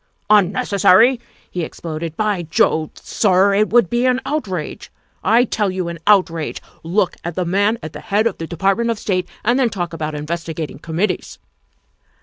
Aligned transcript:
"Unnecessary," 0.41 1.19
he 1.51 1.61
exploded, 1.63 2.17
"by 2.17 2.41
Jove, 2.41 2.89
sir, 2.95 3.53
it 3.53 3.69
would 3.69 3.87
be 3.87 4.07
an 4.07 4.19
outrage! 4.25 4.91
I 5.23 5.43
tell 5.43 5.69
you, 5.69 5.89
an 5.89 5.99
outrage! 6.07 6.59
Look 6.81 7.17
at 7.23 7.35
the 7.35 7.45
man 7.45 7.77
at 7.83 7.93
the 7.93 7.99
head 7.99 8.25
of 8.25 8.39
the 8.39 8.47
Department 8.47 8.89
of 8.89 8.97
State 8.97 9.29
and 9.45 9.59
then 9.59 9.69
talk 9.69 9.93
about 9.93 10.15
investigating 10.15 10.79
committees." 10.79 11.37